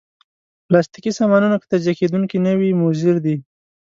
[0.67, 3.35] پلاستيکي سامانونه که تجزیه کېدونکي نه وي، مضر دي.